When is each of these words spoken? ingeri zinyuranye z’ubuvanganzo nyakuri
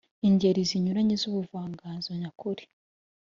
ingeri 0.27 0.61
zinyuranye 0.69 1.15
z’ubuvanganzo 1.21 2.09
nyakuri 2.21 2.63